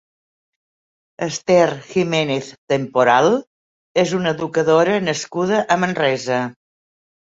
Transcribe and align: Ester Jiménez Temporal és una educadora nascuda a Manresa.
Ester 1.25 1.67
Jiménez 1.91 2.49
Temporal 2.75 3.31
és 4.07 4.17
una 4.23 4.35
educadora 4.37 5.01
nascuda 5.09 5.65
a 5.79 5.83
Manresa. 5.87 6.47